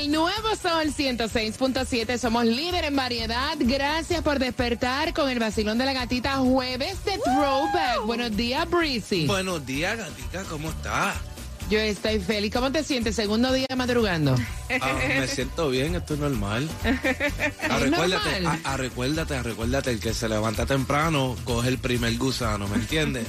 El 0.00 0.10
nuevo 0.10 0.56
Sol 0.56 0.94
106.7 0.96 2.16
somos 2.16 2.46
líder 2.46 2.86
en 2.86 2.96
variedad. 2.96 3.54
Gracias 3.58 4.22
por 4.22 4.38
despertar 4.38 5.12
con 5.12 5.28
el 5.28 5.38
vacilón 5.38 5.76
de 5.76 5.84
la 5.84 5.92
gatita 5.92 6.38
jueves 6.38 7.04
de 7.04 7.18
Throwback. 7.18 8.06
Buenos 8.06 8.34
días, 8.34 8.68
Breezy. 8.70 9.26
Buenos 9.26 9.66
días, 9.66 9.98
gatica, 9.98 10.44
¿cómo 10.44 10.70
estás? 10.70 11.16
Yo 11.68 11.78
estoy 11.78 12.18
feliz. 12.18 12.50
¿Cómo 12.50 12.72
te 12.72 12.82
sientes? 12.82 13.14
Segundo 13.14 13.52
día 13.52 13.66
madrugando. 13.76 14.36
Ah, 14.80 14.92
me 15.18 15.26
siento 15.26 15.68
bien, 15.70 15.94
esto 15.96 16.14
es 16.14 16.20
normal. 16.20 16.68
Ah, 17.68 17.78
recuérdate, 17.78 18.40
normal? 18.40 18.60
ah, 18.64 18.76
recuérdate, 18.76 19.34
ah, 19.34 19.42
recuérdate, 19.42 19.90
el 19.90 20.00
que 20.00 20.14
se 20.14 20.28
levanta 20.28 20.66
temprano 20.66 21.36
coge 21.44 21.68
el 21.68 21.78
primer 21.78 22.16
gusano, 22.18 22.68
¿me 22.68 22.76
entiendes? 22.76 23.26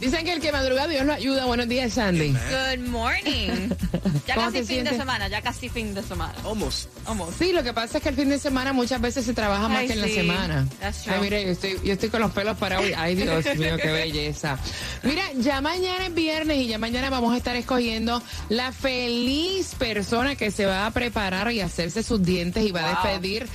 Dicen 0.00 0.24
que 0.24 0.32
el 0.34 0.40
que 0.40 0.52
madruga 0.52 0.86
Dios 0.88 1.04
lo 1.06 1.12
ayuda. 1.12 1.44
Buenos 1.46 1.68
días, 1.68 1.92
Sandy. 1.94 2.28
Good 2.32 2.88
morning. 2.88 3.70
Ya 4.26 4.36
¿Cómo 4.36 4.46
casi 4.46 4.58
fin 4.58 4.66
sientes? 4.68 4.92
de 4.92 4.98
semana, 5.00 5.26
ya 5.28 5.42
casi 5.42 5.68
fin 5.68 5.94
de 5.94 6.02
semana. 6.02 6.34
Vamos. 6.44 6.88
Vamos. 7.04 7.34
Sí, 7.36 7.52
lo 7.52 7.64
que 7.64 7.72
pasa 7.72 7.96
es 7.98 8.02
que 8.04 8.10
el 8.10 8.14
fin 8.14 8.28
de 8.28 8.38
semana 8.38 8.72
muchas 8.72 9.00
veces 9.00 9.24
se 9.24 9.34
trabaja 9.34 9.66
más 9.68 9.78
Ay, 9.78 9.86
que 9.88 9.92
en 9.94 10.00
la 10.00 10.08
semana. 10.08 10.68
That's 10.80 11.02
true. 11.02 11.14
Ay, 11.14 11.20
mire, 11.22 11.44
yo 11.44 11.50
estoy, 11.50 11.78
yo 11.84 11.92
estoy 11.94 12.08
con 12.08 12.20
los 12.20 12.30
pelos 12.30 12.56
parados. 12.56 12.88
y- 12.88 12.92
Ay, 12.96 13.16
Dios 13.16 13.44
mío, 13.56 13.76
qué 13.82 13.90
belleza. 13.90 14.58
Mira, 15.02 15.24
ya 15.38 15.60
mañana 15.60 16.06
es 16.06 16.14
viernes 16.14 16.58
y 16.58 16.68
ya 16.68 16.78
mañana 16.78 17.10
vamos 17.10 17.34
a 17.34 17.36
estar 17.36 17.56
escogiendo 17.56 18.22
la 18.48 18.70
feliz 18.70 19.74
persona 19.76 20.36
que 20.36 20.52
se 20.52 20.66
va 20.66 20.81
a 20.86 20.90
preparar 20.90 21.50
y 21.52 21.60
hacerse 21.60 22.02
sus 22.02 22.22
dientes 22.22 22.64
y 22.64 22.72
va 22.72 22.86
a 22.86 22.90
despedir 22.90 23.46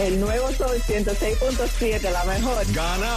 El 0.00 0.18
nuevo 0.18 0.50
Sol 0.52 0.80
106.7, 0.86 2.10
la 2.10 2.24
mejor. 2.24 2.72
Gana 2.72 3.16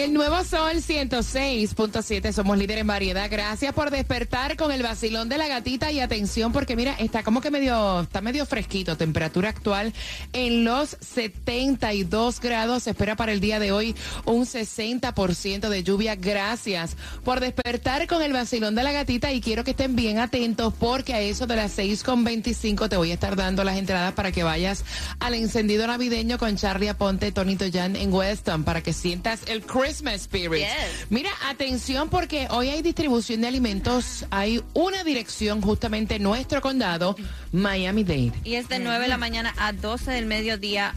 El 0.00 0.14
Nuevo 0.14 0.44
Sol 0.44 0.76
106.7 0.76 2.32
somos 2.32 2.56
líder 2.56 2.78
en 2.78 2.86
variedad. 2.86 3.28
Gracias 3.28 3.72
por 3.74 3.90
despertar 3.90 4.56
con 4.56 4.70
el 4.70 4.82
vacilón 4.82 5.28
de 5.28 5.38
la 5.38 5.48
gatita 5.48 5.90
y 5.90 5.98
atención 5.98 6.52
porque 6.52 6.76
mira, 6.76 6.94
está 7.00 7.24
como 7.24 7.40
que 7.40 7.50
medio, 7.50 8.02
está 8.02 8.20
medio 8.20 8.46
fresquito. 8.46 8.96
Temperatura 8.96 9.48
actual 9.48 9.92
en 10.32 10.64
los 10.64 10.96
72 11.00 12.38
grados. 12.40 12.84
Se 12.84 12.90
espera 12.90 13.16
para 13.16 13.32
el 13.32 13.40
día 13.40 13.58
de 13.58 13.72
hoy 13.72 13.96
un 14.24 14.46
60% 14.46 15.68
de 15.68 15.82
lluvia. 15.82 16.14
Gracias 16.14 16.96
por 17.24 17.40
despertar 17.40 18.06
con 18.06 18.22
el 18.22 18.32
vacilón 18.32 18.76
de 18.76 18.84
la 18.84 18.92
gatita 18.92 19.32
y 19.32 19.40
quiero 19.40 19.64
que 19.64 19.72
estén 19.72 19.96
bien 19.96 20.18
atentos 20.18 20.74
porque 20.78 21.12
a 21.14 21.20
eso 21.20 21.48
de 21.48 21.56
las 21.56 21.76
6.25 21.76 22.88
te 22.88 22.96
voy 22.96 23.10
a 23.10 23.14
estar 23.14 23.34
dando 23.34 23.64
las 23.64 23.76
entradas 23.76 24.12
para 24.12 24.30
que 24.30 24.44
vayas 24.44 24.84
al 25.18 25.34
encendido 25.34 25.88
navideño 25.88 26.38
con 26.38 26.56
Charlie 26.56 26.88
Aponte, 26.88 27.32
Tonito 27.32 27.64
Jan 27.72 27.96
en 27.96 28.12
Weston 28.12 28.62
para 28.62 28.80
que 28.80 28.92
sientas 28.92 29.40
el 29.48 29.62
Christmas 29.88 30.14
Spirit. 30.22 30.60
Yes. 30.60 31.06
Mira, 31.10 31.30
atención 31.48 32.08
porque 32.10 32.46
hoy 32.50 32.68
hay 32.68 32.82
distribución 32.82 33.40
de 33.40 33.48
alimentos. 33.48 34.26
Hay 34.30 34.62
una 34.74 35.02
dirección 35.04 35.62
justamente 35.62 36.16
en 36.16 36.22
nuestro 36.22 36.60
condado, 36.60 37.16
Miami-Dade. 37.52 38.32
Y 38.44 38.54
es 38.54 38.68
de 38.68 38.78
9 38.78 39.02
de 39.04 39.08
la 39.08 39.18
mañana 39.18 39.54
a 39.58 39.72
12 39.72 40.10
del 40.10 40.26
mediodía. 40.26 40.94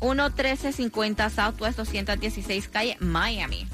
11350 0.00 1.30
Southwest 1.30 1.76
216 1.78 2.68
calle 2.68 2.96
Miami. 3.00 3.66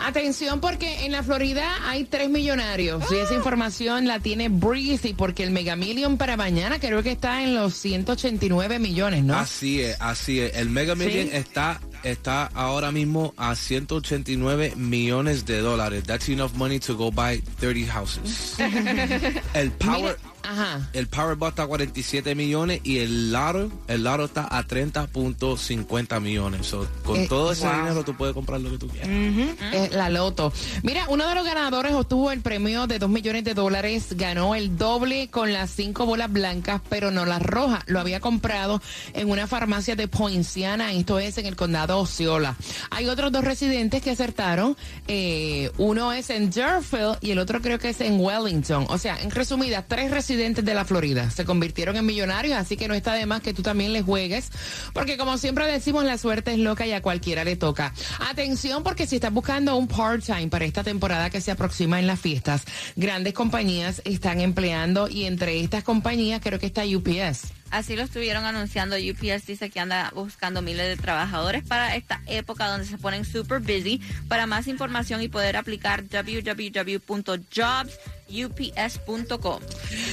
Atención 0.00 0.60
porque 0.60 1.06
en 1.06 1.12
la 1.12 1.22
Florida 1.22 1.64
hay 1.88 2.04
tres 2.04 2.28
millonarios 2.28 3.04
y 3.10 3.16
esa 3.16 3.34
información 3.34 4.06
la 4.06 4.20
tiene 4.20 4.48
Breezy 4.48 5.14
porque 5.14 5.44
el 5.44 5.50
Mega 5.50 5.76
Million 5.76 6.18
para 6.18 6.36
mañana 6.36 6.78
creo 6.78 7.02
que 7.02 7.12
está 7.12 7.42
en 7.42 7.54
los 7.54 7.74
189 7.74 8.78
millones, 8.78 9.22
¿no? 9.24 9.34
Así 9.38 9.80
es, 9.80 9.96
así 10.00 10.40
es. 10.40 10.56
El 10.56 10.68
Mega 10.68 10.94
Million 10.94 11.28
Sí. 11.28 11.36
está 11.36 11.80
está 12.04 12.50
ahora 12.54 12.90
mismo 12.92 13.34
a 13.36 13.54
189 13.54 14.74
millones 14.76 15.44
de 15.44 15.60
dólares. 15.60 16.04
That's 16.04 16.28
enough 16.28 16.52
money 16.54 16.78
to 16.80 16.94
go 16.94 17.10
buy 17.10 17.40
30 17.60 17.86
houses. 17.92 18.56
el 19.54 19.70
Power... 19.72 20.16
Ajá. 20.42 20.88
El 20.92 21.06
Powerball 21.08 21.50
está 21.50 21.62
a 21.64 21.66
47 21.66 22.34
millones 22.34 22.80
y 22.84 22.98
el 22.98 23.32
Laro, 23.32 23.70
el 23.88 24.04
Laro 24.04 24.24
está 24.26 24.46
a 24.50 24.66
30.50 24.66 26.20
millones. 26.20 26.66
So, 26.66 26.86
con 27.04 27.16
Eh, 27.20 27.26
todo 27.28 27.52
ese 27.52 27.66
wow. 27.66 27.76
dinero 27.76 28.04
tú 28.04 28.14
puedes 28.16 28.34
comprar 28.34 28.60
lo 28.60 28.70
que 28.70 28.78
tú 28.78 28.88
quieras. 28.88 29.08
Eh, 29.10 29.90
la 29.92 30.08
loto. 30.10 30.52
Mira, 30.82 31.06
uno 31.08 31.28
de 31.28 31.34
los 31.34 31.44
ganadores 31.44 31.92
obtuvo 31.92 32.30
el 32.32 32.40
premio 32.40 32.86
de 32.86 32.98
2 32.98 33.08
millones 33.10 33.44
de 33.44 33.54
dólares, 33.54 34.08
ganó 34.16 34.54
el 34.54 34.76
doble 34.76 35.28
con 35.28 35.52
las 35.52 35.70
cinco 35.70 36.06
bolas 36.06 36.32
blancas, 36.32 36.80
pero 36.88 37.10
no 37.10 37.24
las 37.24 37.42
rojas. 37.42 37.82
Lo 37.86 38.00
había 38.00 38.20
comprado 38.20 38.80
en 39.14 39.30
una 39.30 39.46
farmacia 39.46 39.96
de 39.96 40.08
Poinciana, 40.08 40.92
esto 40.92 41.18
es 41.18 41.38
en 41.38 41.46
el 41.46 41.56
condado 41.56 41.98
Osceola. 41.98 42.56
Hay 42.90 43.06
otros 43.08 43.30
dos 43.32 43.44
residentes 43.44 44.02
que 44.02 44.10
acertaron. 44.10 44.76
eh, 45.08 45.70
uno 45.78 46.12
es 46.12 46.30
en 46.30 46.50
Deerfield 46.50 47.18
y 47.20 47.30
el 47.30 47.38
otro 47.38 47.60
creo 47.60 47.78
que 47.78 47.90
es 47.90 48.00
en 48.00 48.18
Wellington. 48.20 48.86
O 48.88 48.98
sea, 48.98 49.20
en 49.20 49.30
resumidas, 49.30 49.84
tres 49.88 50.10
residentes 50.10 50.31
de 50.36 50.74
la 50.74 50.84
Florida 50.84 51.30
se 51.30 51.44
convirtieron 51.44 51.96
en 51.96 52.06
millonarios, 52.06 52.56
así 52.56 52.76
que 52.76 52.88
no 52.88 52.94
está 52.94 53.12
de 53.14 53.26
más 53.26 53.42
que 53.42 53.52
tú 53.52 53.62
también 53.62 53.92
les 53.92 54.04
juegues, 54.04 54.50
porque 54.92 55.16
como 55.16 55.36
siempre 55.36 55.66
decimos, 55.66 56.04
la 56.04 56.16
suerte 56.16 56.52
es 56.52 56.58
loca 56.58 56.86
y 56.86 56.92
a 56.92 57.02
cualquiera 57.02 57.44
le 57.44 57.56
toca. 57.56 57.92
Atención, 58.30 58.82
porque 58.82 59.06
si 59.06 59.16
estás 59.16 59.32
buscando 59.32 59.76
un 59.76 59.88
part-time 59.88 60.48
para 60.48 60.64
esta 60.64 60.82
temporada 60.82 61.28
que 61.28 61.40
se 61.40 61.50
aproxima 61.50 62.00
en 62.00 62.06
las 62.06 62.20
fiestas, 62.20 62.64
grandes 62.96 63.34
compañías 63.34 64.00
están 64.04 64.40
empleando 64.40 65.08
y 65.08 65.24
entre 65.24 65.60
estas 65.60 65.84
compañías 65.84 66.40
creo 66.42 66.58
que 66.58 66.66
está 66.66 66.82
UPS. 66.84 67.52
Así 67.72 67.96
lo 67.96 68.02
estuvieron 68.02 68.44
anunciando. 68.44 68.96
UPS 68.96 69.46
dice 69.46 69.70
que 69.70 69.80
anda 69.80 70.12
buscando 70.14 70.60
miles 70.60 70.86
de 70.88 71.02
trabajadores 71.02 71.64
para 71.64 71.96
esta 71.96 72.20
época 72.26 72.68
donde 72.68 72.86
se 72.86 72.98
ponen 72.98 73.24
super 73.24 73.60
busy. 73.60 73.98
Para 74.28 74.46
más 74.46 74.66
información 74.66 75.22
y 75.22 75.28
poder 75.28 75.56
aplicar 75.56 76.04
www.jobsups.com. 78.32 79.60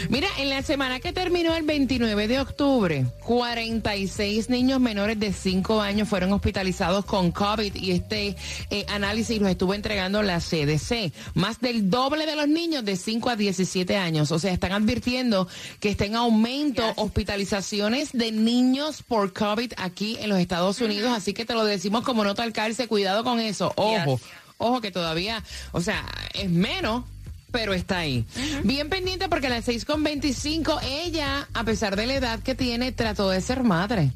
Mira, 0.09 0.27
en 0.37 0.49
la 0.49 0.61
semana 0.61 0.99
que 0.99 1.13
terminó 1.13 1.55
el 1.55 1.63
29 1.63 2.27
de 2.27 2.39
octubre, 2.39 3.05
46 3.25 4.49
niños 4.49 4.79
menores 4.79 5.19
de 5.19 5.33
5 5.33 5.81
años 5.81 6.07
fueron 6.07 6.33
hospitalizados 6.33 7.05
con 7.05 7.31
COVID 7.31 7.75
y 7.75 7.91
este 7.91 8.35
eh, 8.69 8.85
análisis 8.89 9.39
lo 9.39 9.47
estuvo 9.47 9.73
entregando 9.73 10.21
la 10.21 10.39
CDC. 10.39 11.13
Más 11.33 11.59
del 11.61 11.89
doble 11.89 12.25
de 12.25 12.35
los 12.35 12.47
niños 12.47 12.83
de 12.83 12.95
5 12.95 13.29
a 13.29 13.35
17 13.35 13.97
años. 13.97 14.31
O 14.31 14.39
sea, 14.39 14.51
están 14.51 14.73
advirtiendo 14.73 15.47
que 15.79 15.89
está 15.89 16.05
en 16.05 16.15
aumento 16.15 16.83
hospitalizaciones 16.97 18.11
de 18.13 18.31
niños 18.31 19.03
por 19.03 19.33
COVID 19.33 19.73
aquí 19.77 20.17
en 20.19 20.29
los 20.29 20.39
Estados 20.39 20.81
Unidos. 20.81 21.11
Así 21.15 21.33
que 21.33 21.45
te 21.45 21.53
lo 21.53 21.63
decimos 21.63 22.03
como 22.03 22.23
nota 22.23 22.43
al 22.43 22.53
calce, 22.53 22.87
cuidado 22.87 23.23
con 23.23 23.39
eso. 23.39 23.71
Ojo, 23.75 24.19
ojo 24.57 24.81
que 24.81 24.91
todavía, 24.91 25.43
o 25.71 25.81
sea, 25.81 26.05
es 26.33 26.49
menos 26.49 27.05
pero 27.51 27.73
está 27.73 27.99
ahí. 27.99 28.25
Bien 28.63 28.89
pendiente 28.89 29.29
porque 29.29 29.47
a 29.47 29.51
las 29.51 29.67
6.25 29.67 30.79
ella, 30.83 31.47
a 31.53 31.63
pesar 31.63 31.95
de 31.95 32.07
la 32.07 32.15
edad 32.15 32.39
que 32.39 32.55
tiene, 32.55 32.91
trató 32.91 33.29
de 33.29 33.41
ser 33.41 33.63
madre. 33.63 34.11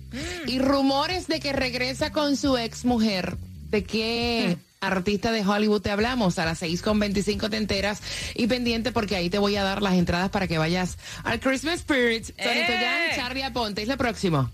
Y 0.47 0.59
rumores 0.59 1.27
de 1.27 1.39
que 1.39 1.53
regresa 1.53 2.12
con 2.12 2.38
su 2.38 2.57
ex 2.57 2.85
mujer. 2.85 3.38
¿De 3.69 3.83
qué 3.83 4.57
artista 4.81 5.31
de 5.31 5.45
Hollywood 5.45 5.81
te 5.81 5.89
hablamos? 5.89 6.38
A 6.38 6.45
las 6.45 6.62
6.25 6.62 7.50
te 7.50 7.57
enteras 7.57 8.01
y 8.35 8.47
pendiente 8.47 8.91
porque 8.91 9.15
ahí 9.15 9.30
te 9.30 9.39
voy 9.39 9.56
a 9.56 9.63
dar 9.63 9.81
las 9.81 9.95
entradas 9.95 10.30
para 10.30 10.47
que 10.47 10.57
vayas 10.57 10.97
al 11.24 11.39
Christmas 11.39 11.80
Spirit. 11.80 12.25
Tonito 12.35 12.71
¡Eh! 12.71 12.80
Jan, 12.80 13.18
Charlie 13.18 13.44
Aponte. 13.44 13.81
Es 13.81 13.88
lo 13.88 13.97
próximo. 13.97 14.51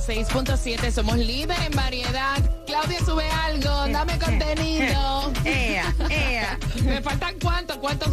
106.7, 0.00 0.90
somos 0.92 1.18
líder 1.18 1.56
en 1.66 1.72
variedad. 1.72 2.38
Claudia 2.66 2.98
sube 3.04 3.28
algo, 3.30 3.68
dame 3.92 4.18
contenido. 4.18 4.89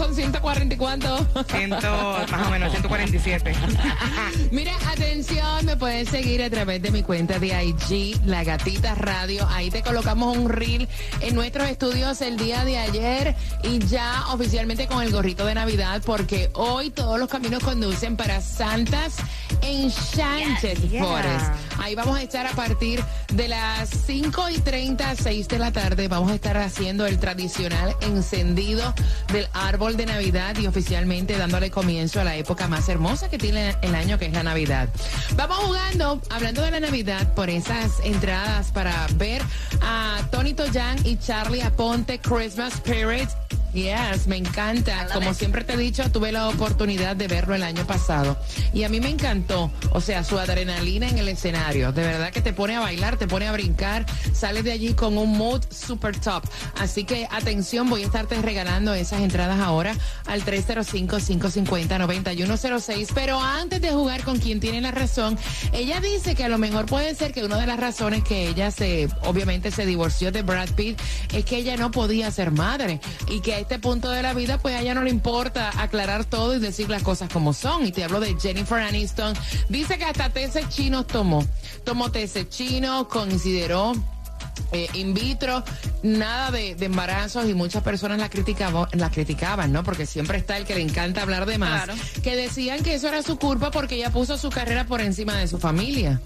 Son 0.08 0.16
140 0.16 0.76
y? 0.76 1.28
Ciento, 1.48 2.18
más 2.32 2.48
o 2.48 2.52
menos, 2.52 2.72
147. 2.72 3.54
Mira, 4.52 4.74
atención, 4.90 5.66
me 5.66 5.76
pueden 5.76 6.06
seguir 6.06 6.42
a 6.44 6.50
través 6.50 6.82
de 6.82 6.92
mi 6.92 7.04
cuenta 7.04 7.40
de 7.40 7.48
IG, 7.48 8.26
La 8.26 8.44
Gatita 8.44 8.96
Radio. 8.96 9.46
Ahí 9.50 9.70
te 9.70 9.82
colocamos 9.82 10.38
un 10.38 10.50
reel 10.50 10.88
en 11.22 11.36
nuestros 11.36 11.68
estudios 11.70 12.22
el 12.22 12.38
día 12.38 12.64
de 12.64 12.78
ayer 12.78 13.36
y 13.64 13.80
ya 13.80 14.26
oficialmente 14.32 14.88
con 14.88 15.04
el 15.04 15.12
gorrito 15.12 15.46
de 15.46 15.56
Navidad 15.56 16.02
porque 16.06 16.50
hoy 16.54 16.90
todos 16.90 17.20
los 17.20 17.28
caminos 17.28 17.64
conducen 17.64 18.16
para 18.16 18.40
Santas 18.42 19.18
Enchanted 19.62 20.78
Yes, 20.78 20.92
yeah. 20.92 21.04
Forest. 21.04 21.46
Ahí 21.80 21.96
vamos 21.96 22.18
a 22.18 22.22
estar 22.22 22.46
a 22.48 22.52
partir 22.52 23.04
de 23.34 23.48
las 23.48 23.90
5 23.90 24.50
y 24.50 24.60
30, 24.60 25.16
6 25.16 25.48
de 25.48 25.60
la 25.60 25.72
tarde. 25.72 26.08
Vamos 26.08 26.32
a 26.32 26.36
estar 26.36 26.58
haciendo 26.58 27.06
el 27.06 27.20
tradicional 27.20 27.96
encendido 28.02 28.94
del 29.32 29.48
árbol 29.54 29.97
de 29.98 30.06
Navidad 30.06 30.56
y 30.58 30.68
oficialmente 30.68 31.38
dándole 31.38 31.72
comienzo 31.72 32.22
a 32.22 32.24
la 32.24 32.36
época 32.36 32.68
más 32.68 32.88
hermosa 32.88 33.30
que 33.30 33.38
tiene 33.38 33.76
el 33.82 33.96
año, 33.96 34.20
que 34.20 34.28
es 34.28 34.34
la 34.34 34.44
Navidad. 34.44 34.90
Vamos 35.36 35.58
jugando, 35.58 36.22
hablando 36.30 36.62
de 36.62 36.72
la 36.72 36.80
Navidad, 36.80 37.34
por 37.34 37.50
esas 37.50 38.00
entradas 38.04 38.72
para 38.72 39.08
ver 39.16 39.42
a 39.82 40.20
Tony 40.32 40.54
Toyan 40.54 40.98
y 41.06 41.18
Charlie 41.18 41.62
Aponte 41.62 42.20
Christmas 42.20 42.76
Spirit. 42.76 43.30
Yes, 43.78 44.26
me 44.26 44.38
encanta. 44.38 45.08
Como 45.14 45.30
it. 45.30 45.38
siempre 45.38 45.64
te 45.64 45.74
he 45.74 45.78
dicho, 45.78 46.10
tuve 46.10 46.32
la 46.32 46.50
oportunidad 46.50 47.16
de 47.16 47.28
verlo 47.28 47.54
el 47.54 47.62
año 47.62 47.86
pasado 47.86 48.36
y 48.74 48.86
a 48.86 48.90
mí 48.90 49.00
me 49.00 49.10
encantó. 49.10 49.70
O 49.92 50.02
sea, 50.02 50.24
su 50.24 50.40
adrenalina 50.40 51.08
en 51.08 51.20
el 51.20 51.30
escenario. 51.30 51.92
De 51.92 52.02
verdad 52.02 52.32
que 52.32 52.42
te 52.42 52.54
pone 52.54 52.76
a 52.76 52.80
bailar, 52.80 53.18
te 53.18 53.28
pone 53.28 53.48
a 53.48 53.52
brincar, 53.52 54.08
sales 54.34 54.64
de 54.64 54.72
allí 54.72 54.96
con 54.96 55.20
un 55.20 55.38
mood 55.38 55.62
super 55.70 56.20
top. 56.20 56.44
Así 56.80 57.04
que 57.04 57.28
atención, 57.30 57.88
voy 57.88 58.02
a 58.02 58.08
estarte 58.08 58.42
regalando 58.42 58.96
esas 58.96 59.22
entradas 59.22 59.60
ahora 59.60 59.94
al 60.26 60.44
305-550-9106. 60.44 63.12
Pero 63.14 63.40
antes 63.40 63.80
de 63.80 63.92
jugar 63.92 64.24
con 64.24 64.40
quien 64.40 64.60
tiene 64.60 64.82
la 64.82 64.90
razón, 64.90 65.38
ella 65.72 66.00
dice 66.00 66.34
que 66.34 66.46
a 66.46 66.50
lo 66.50 66.58
mejor 66.58 66.88
puede 66.88 67.14
ser 67.14 67.32
que 67.32 67.46
una 67.46 67.58
de 67.58 67.68
las 67.68 67.80
razones 67.80 68.24
que 68.24 68.48
ella 68.48 68.72
se, 68.72 69.08
obviamente 69.22 69.70
se 69.70 69.86
divorció 69.86 70.32
de 70.32 70.42
Brad 70.42 70.72
Pitt 70.72 71.00
es 71.32 71.46
que 71.46 71.58
ella 71.58 71.78
no 71.78 71.92
podía 71.92 72.32
ser 72.32 72.50
madre 72.50 73.00
y 73.30 73.42
que 73.42 73.67
este 73.68 73.80
punto 73.80 74.10
de 74.10 74.22
la 74.22 74.34
vida 74.34 74.58
pues 74.60 74.74
a 74.76 74.80
ella 74.82 74.94
no 74.94 75.04
le 75.04 75.10
importa 75.10 75.72
aclarar 75.82 76.24
todo 76.24 76.56
y 76.56 76.60
decir 76.60 76.90
las 76.90 77.04
cosas 77.04 77.30
como 77.30 77.52
son. 77.52 77.86
Y 77.86 77.92
te 77.92 78.06
hablo 78.06 78.22
de 78.22 78.34
Jennifer 78.40 78.80
Aniston. 78.80 79.34
Dice 79.68 79.98
que 79.98 80.06
hasta 80.06 80.30
tesis 80.30 80.70
chinos 80.70 81.06
tomó. 81.06 81.46
Tomó 81.84 82.10
tesis 82.10 82.48
chinos, 82.48 83.08
consideró 83.08 83.92
eh, 84.72 84.88
in 84.94 85.14
vitro, 85.14 85.66
nada 86.02 86.50
de, 86.52 86.76
de 86.76 86.86
embarazos 86.86 87.46
y 87.50 87.54
muchas 87.54 87.84
personas 87.84 88.20
la 88.20 88.30
criticaban, 88.30 88.88
la 88.94 89.12
criticaban, 89.12 89.74
¿no? 89.74 89.84
Porque 89.84 90.06
siempre 90.06 90.38
está 90.38 90.56
el 90.56 90.64
que 90.66 90.76
le 90.76 90.82
encanta 90.82 91.22
hablar 91.24 91.46
de 91.46 91.58
más, 91.58 91.84
Claro. 91.84 92.02
que 92.24 92.38
decían 92.38 92.82
que 92.84 92.94
eso 92.96 93.10
era 93.10 93.22
su 93.22 93.38
culpa 93.38 93.70
porque 93.70 93.96
ella 93.96 94.12
puso 94.12 94.38
su 94.38 94.50
carrera 94.50 94.86
por 94.86 95.02
encima 95.02 95.36
de 95.36 95.48
su 95.50 95.58
familia. 95.58 96.22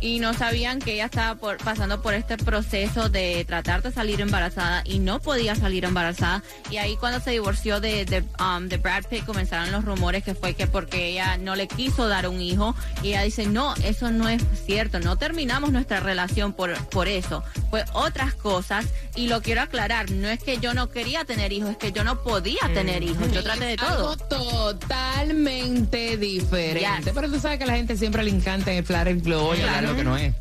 Y 0.00 0.18
no 0.18 0.34
sabían 0.34 0.78
que 0.78 0.94
ella 0.94 1.06
estaba 1.06 1.34
por- 1.36 1.58
pasando 1.58 2.02
por 2.02 2.14
este 2.14 2.36
proceso 2.36 3.08
de 3.08 3.44
tratar 3.46 3.82
de 3.82 3.92
salir 3.92 4.20
embarazada 4.20 4.82
y 4.84 4.98
no 4.98 5.20
podía 5.20 5.54
salir 5.54 5.84
embarazada. 5.84 6.42
Y 6.70 6.76
ahí 6.76 6.96
cuando 6.96 7.20
se 7.20 7.30
divorció 7.32 7.80
de, 7.80 8.04
de, 8.04 8.24
um, 8.38 8.68
de 8.68 8.76
Brad 8.78 9.04
Pitt 9.08 9.24
comenzaron 9.24 9.72
los 9.72 9.84
rumores 9.84 10.22
que 10.24 10.34
fue 10.34 10.54
que 10.54 10.66
porque 10.66 11.08
ella 11.08 11.36
no 11.38 11.54
le 11.56 11.68
quiso 11.68 12.08
dar 12.08 12.28
un 12.28 12.40
hijo 12.40 12.74
y 13.02 13.08
ella 13.08 13.22
dice, 13.22 13.46
no, 13.46 13.74
eso 13.84 14.10
no 14.10 14.28
es 14.28 14.42
cierto, 14.66 15.00
no 15.00 15.16
terminamos 15.16 15.72
nuestra 15.72 16.00
relación 16.00 16.52
por, 16.52 16.74
por 16.88 17.08
eso, 17.08 17.42
fue 17.70 17.84
otras 17.92 18.34
cosas 18.34 18.86
y 19.14 19.28
lo 19.28 19.40
quiero 19.42 19.62
aclarar, 19.62 20.10
no 20.10 20.28
es 20.28 20.42
que 20.42 20.58
yo 20.58 20.74
no 20.74 20.90
quería 20.90 21.24
tener 21.24 21.52
hijos, 21.52 21.70
es 21.70 21.76
que 21.78 21.92
yo 21.92 22.04
no 22.04 22.22
podía 22.22 22.60
tener 22.74 23.02
hijos, 23.02 23.30
yo 23.32 23.42
traté 23.42 23.64
de 23.64 23.76
todo. 23.76 24.10
Algo 24.12 24.16
totalmente 24.16 26.16
diferente. 26.16 27.04
Yes. 27.04 27.12
Pero 27.14 27.30
tú 27.30 27.40
sabes 27.40 27.58
que 27.58 27.64
a 27.64 27.68
la 27.68 27.76
gente 27.76 27.96
siempre 27.96 28.22
le 28.24 28.30
encanta 28.30 28.72
inflar 28.74 29.08
el 29.08 29.20
globo 29.20 29.54
y 29.54 29.58
Claro. 29.58 29.95
Que 29.96 30.04
no 30.04 30.16
es. 30.16 30.34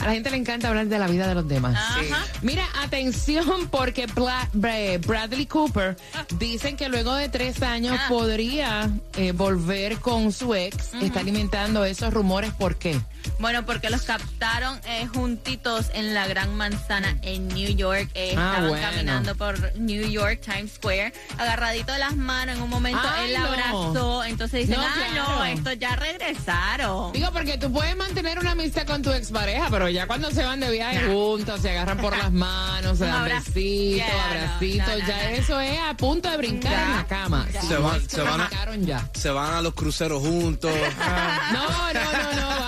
A 0.00 0.04
la 0.06 0.12
gente 0.12 0.30
le 0.30 0.36
encanta 0.36 0.68
hablar 0.68 0.86
de 0.86 0.98
la 0.98 1.06
vida 1.06 1.26
de 1.26 1.34
los 1.34 1.46
demás. 1.48 1.74
Ajá. 1.76 2.24
Mira, 2.42 2.64
atención, 2.82 3.68
porque 3.70 4.06
Bla- 4.08 4.48
Bradley 4.52 5.46
Cooper 5.46 5.96
dicen 6.38 6.76
que 6.76 6.88
luego 6.88 7.14
de 7.14 7.28
tres 7.28 7.62
años 7.62 7.96
Ah. 8.00 8.06
podría 8.08 8.90
eh, 9.16 9.32
volver 9.32 9.98
con 9.98 10.32
su 10.32 10.54
ex. 10.54 10.94
Está 11.00 11.20
alimentando 11.20 11.84
esos 11.84 12.12
rumores. 12.12 12.52
¿Por 12.52 12.76
qué? 12.76 12.98
Bueno, 13.38 13.64
porque 13.64 13.88
los 13.90 14.02
captaron 14.02 14.80
eh, 14.84 15.06
juntitos 15.06 15.86
en 15.94 16.12
la 16.14 16.26
Gran 16.26 16.54
Manzana 16.56 17.16
en 17.22 17.48
New 17.48 17.70
York. 17.76 18.10
Eh, 18.14 18.34
Ah, 18.36 18.50
estaban 18.50 18.68
bueno. 18.68 18.86
caminando 18.90 19.34
por 19.36 19.76
New 19.76 20.08
York, 20.08 20.40
Times 20.44 20.72
Square, 20.74 21.12
agarradito 21.38 21.92
de 21.92 21.98
las 22.00 22.16
manos. 22.16 22.56
En 22.56 22.62
un 22.62 22.70
momento 22.70 23.00
Ay, 23.04 23.26
él 23.28 23.32
la 23.34 23.40
no. 23.40 23.46
abrazó. 23.48 24.24
Entonces 24.24 24.66
dicen, 24.66 24.80
No, 24.80 24.86
ah, 24.86 24.94
claro. 24.94 25.28
no, 25.38 25.44
estos 25.44 25.78
ya 25.78 25.94
regresaron. 25.96 27.12
Digo, 27.12 27.30
porque 27.32 27.58
tú 27.58 27.72
puedes 27.72 27.96
mantener 27.96 28.38
una 28.38 28.52
amistad 28.52 28.86
con 28.86 29.02
tu 29.02 29.12
expareja, 29.12 29.61
pareja, 29.62 29.70
pero 29.70 29.88
ya 29.88 30.06
cuando 30.06 30.30
se 30.30 30.44
van 30.44 30.60
de 30.60 30.70
viaje 30.70 31.12
juntos, 31.12 31.60
se 31.60 31.70
agarran 31.70 31.98
por 31.98 32.16
las 32.16 32.32
manos, 32.32 32.98
se 32.98 33.04
dan 33.06 33.24
besitos, 33.24 34.06
abracitos, 34.28 34.86
no, 34.88 34.92
no, 34.98 35.06
ya 35.06 35.16
no. 35.30 35.36
eso 35.36 35.60
es 35.60 35.78
a 35.80 35.96
punto 35.96 36.30
de 36.30 36.36
brincar 36.36 36.72
en 36.72 36.96
la 36.96 37.06
cama. 37.06 37.46
Se 37.68 37.76
van- 37.76 38.08
se 38.08 38.20
van 38.22 38.40
a-. 38.40 38.50
Se 39.14 39.30
van 39.30 39.54
a 39.54 39.62
los 39.62 39.74
cruceros 39.74 40.20
juntos. 40.22 40.70
No, 41.52 41.92
no, 41.92 42.12
no, 42.12 42.58
no, 42.58 42.61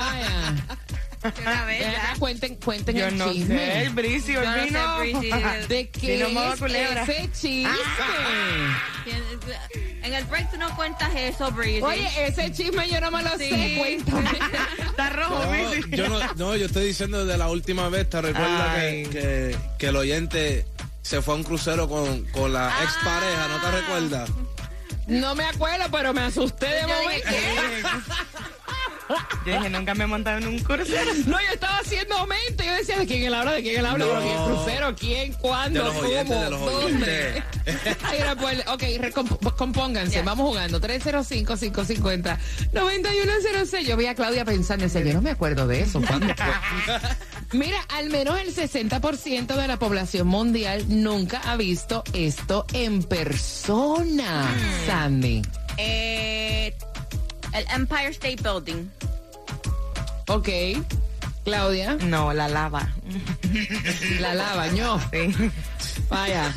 cuenten, 2.19 2.54
cuenten 2.57 2.97
Yo 2.97 3.07
el 3.07 3.16
no 3.19 3.33
chisme. 3.33 3.57
sé, 3.57 3.83
el 3.83 3.90
Bricio, 3.90 4.43
el 4.43 4.73
no 4.73 4.99
sé. 5.00 5.66
¿De 5.69 5.88
qué 5.88 6.23
es 6.23 7.09
ese 7.09 7.31
chisme? 7.33 7.71
En 10.02 10.12
el 10.12 10.25
break 10.25 10.50
tú 10.50 10.59
no 10.59 10.75
cuentas 10.76 11.11
eso, 11.16 11.50
Breezy. 11.50 11.81
Oye, 11.83 12.26
ese 12.26 12.52
chisme 12.52 12.87
yo 12.90 13.00
no 13.00 13.11
me 13.11 13.23
lo 13.23 13.31
Sí. 13.38 13.49
sé, 13.49 13.75
cuéntame. 13.78 14.31
Está 14.87 15.11
rojo, 15.11 15.45
No, 15.47 15.75
yo 15.97 16.09
no, 16.09 16.35
no, 16.35 16.57
yo 16.57 16.66
estoy 16.66 16.87
diciendo 16.87 17.25
de 17.25 17.38
la 17.38 17.49
última 17.49 17.88
vez, 17.88 18.09
¿te 18.11 18.21
recuerdas 18.21 18.69
Ay. 18.76 19.04
que, 19.04 19.11
que, 19.11 19.57
que 19.78 19.87
el 19.87 19.97
oyente 19.97 20.66
se 21.00 21.23
fue 21.23 21.35
a 21.35 21.37
un 21.38 21.43
crucero 21.45 21.88
con, 21.88 22.23
con 22.33 22.52
la 22.52 22.69
Ah. 22.69 22.83
expareja, 22.85 23.49
¿no 23.49 23.61
te 23.62 23.71
recuerdas? 23.71 24.31
No 25.07 25.35
me 25.35 25.45
acuerdo, 25.45 25.85
pero 25.90 26.12
me 26.14 26.21
asusté 26.23 26.66
de 26.66 26.87
momento. 26.87 27.28
Yo 29.46 29.52
dije, 29.52 29.68
nunca 29.70 29.94
me 29.94 30.04
he 30.04 30.06
montado 30.06 30.38
en 30.38 30.46
un 30.46 30.58
crucero. 30.61 31.11
No, 31.26 31.38
yo 31.40 31.49
estaba 31.52 31.78
haciendo 31.78 32.26
mente. 32.26 32.64
Yo 32.64 32.73
decía, 32.73 32.99
¿de 32.99 33.06
quién 33.06 33.25
él 33.25 33.34
habla? 33.34 33.52
¿De 33.52 33.62
quién 33.62 33.80
él 33.80 33.87
habla? 33.87 34.04
No. 34.06 34.12
¿Pero 34.12 34.23
quién 34.25 34.44
crucero? 34.44 34.94
¿Quién? 34.96 35.32
¿Cuándo? 35.34 35.78
De 35.80 35.84
los 35.84 35.94
¿Cómo? 35.94 36.08
oyentes, 36.08 36.40
de 36.40 36.50
los 36.50 36.61
¿Dónde? 36.61 37.42
Ay, 38.04 38.18
pues, 38.40 38.61
ok, 38.66 38.82
recomp- 39.00 39.54
compónganse. 39.56 40.23
Vamos 40.23 40.46
jugando. 40.49 40.80
305-550-9106. 40.80 43.80
Yo 43.87 43.96
vi 43.96 44.06
a 44.06 44.14
Claudia 44.14 44.44
pensando, 44.44 44.84
decía, 44.84 45.02
yo 45.02 45.14
no 45.14 45.23
me 45.23 45.30
acuerdo 45.30 45.66
de 45.66 45.80
eso. 45.82 46.00
¿Cuándo 46.00 46.34
fue? 46.34 46.99
Mira, 47.58 47.78
al 47.96 48.11
menos 48.11 48.38
el 48.38 48.54
60% 48.54 49.46
de 49.54 49.68
la 49.68 49.78
población 49.78 50.26
mundial 50.26 50.84
nunca 50.88 51.40
ha 51.44 51.56
visto 51.56 52.02
esto 52.12 52.66
en 52.73 53.02
persona, 53.02 54.49
Sandy. 54.87 55.42
Eh, 55.76 56.76
el 57.54 57.64
Empire 57.75 58.08
State 58.08 58.37
Building. 58.42 58.88
Ok. 60.28 60.49
Claudia, 61.44 61.96
No, 61.96 62.32
la 62.32 62.49
lava. 62.49 62.88
la 64.20 64.34
lava. 64.34 64.70
Sí. 65.12 65.50
Vaya. 66.08 66.54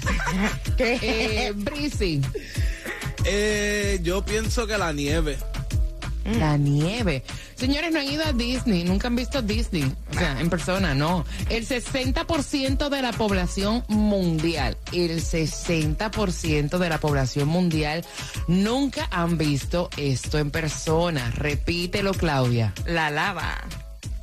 ¿Qué? 0.77 0.97
Eh, 1.01 1.51
Brisi, 1.53 2.21
Eh, 3.25 3.99
yo 4.01 4.23
pienso 4.23 4.65
que 4.65 4.77
la 4.77 4.93
nieve. 4.93 5.37
La 6.27 6.57
nieve. 6.57 7.23
Señores, 7.55 7.91
no 7.91 7.99
han 7.99 8.05
ido 8.07 8.23
a 8.25 8.33
Disney, 8.33 8.83
nunca 8.83 9.07
han 9.07 9.15
visto 9.15 9.41
Disney. 9.41 9.91
O 10.11 10.13
sea, 10.13 10.39
en 10.39 10.49
persona, 10.49 10.93
no. 10.93 11.25
El 11.49 11.67
60% 11.67 12.89
de 12.89 13.01
la 13.01 13.11
población 13.13 13.83
mundial, 13.87 14.77
el 14.91 15.21
60% 15.21 16.77
de 16.77 16.89
la 16.89 16.99
población 16.99 17.47
mundial 17.47 18.05
nunca 18.47 19.07
han 19.11 19.37
visto 19.37 19.89
esto 19.97 20.37
en 20.37 20.51
persona. 20.51 21.31
Repítelo, 21.31 22.13
Claudia. 22.13 22.73
La 22.85 23.09
lava. 23.09 23.57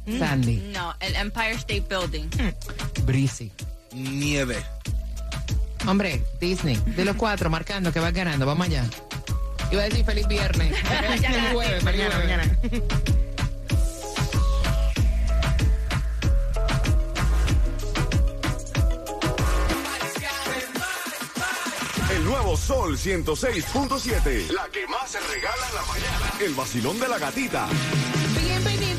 Sandy, 0.07 0.71
No, 0.73 0.95
el 1.01 1.17
Empire 1.17 1.53
State 1.53 1.87
Building. 1.89 2.29
Brisi. 3.07 3.51
Nieve. 3.93 4.57
Hombre, 5.87 6.23
Disney, 6.41 6.77
de 6.97 7.05
los 7.05 7.17
cuatro, 7.17 7.51
marcando 7.51 7.93
que 7.93 8.01
vas 8.01 8.13
ganando. 8.13 8.47
Vamos 8.47 8.67
allá. 8.67 8.85
Iba 9.75 9.83
a 9.83 9.87
decir 9.87 10.05
feliz 10.05 10.29
viernes. 10.29 10.79
feliz 10.89 11.53
jueves, 11.53 11.83
feliz 11.83 11.85
Mañana, 11.85 12.15
jueves. 12.15 12.49
mañana. 12.71 13.65
El 22.11 22.25
nuevo 22.25 22.57
Sol 22.57 22.97
106.7. 22.97 24.51
La 24.53 24.69
que 24.69 24.87
más 24.87 25.11
se 25.11 25.19
regala 25.21 25.69
en 25.69 25.75
la 25.75 25.83
mañana. 25.83 26.33
El 26.41 26.55
vacilón 26.55 27.01
de 27.01 27.09
la 27.09 27.19
gatita. 27.19 27.67